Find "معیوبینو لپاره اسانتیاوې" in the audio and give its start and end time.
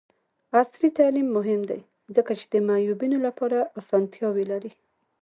2.67-4.45